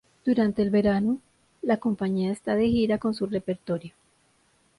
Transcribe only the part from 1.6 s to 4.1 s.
la compañía está de gira con su repertorio.